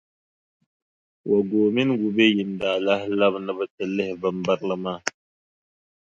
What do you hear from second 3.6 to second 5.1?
ti lihi bimbirili maa.